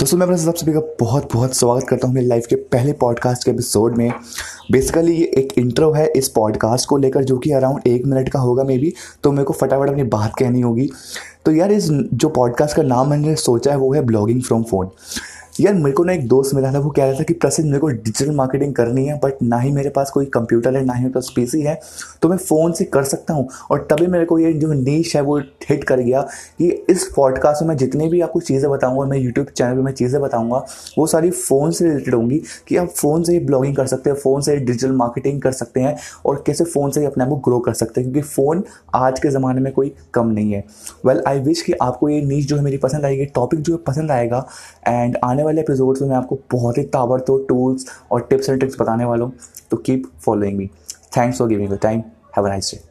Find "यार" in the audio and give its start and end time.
11.52-11.72, 15.60-15.74